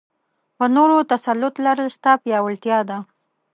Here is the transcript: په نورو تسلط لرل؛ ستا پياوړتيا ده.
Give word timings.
په 0.57 0.65
نورو 0.75 0.97
تسلط 1.11 1.55
لرل؛ 1.65 1.89
ستا 1.97 2.11
پياوړتيا 2.23 2.79
ده. 2.89 2.97